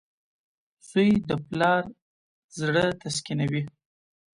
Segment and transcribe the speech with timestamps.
[0.89, 1.83] •زوی د پلار
[2.59, 3.63] زړۀ تسکینوي.